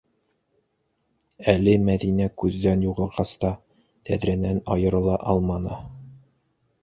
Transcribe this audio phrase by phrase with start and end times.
[1.51, 3.51] Әле Мәҙинә күҙҙән юғалғас та
[4.09, 5.77] тәҙрәнән айырыла алманы.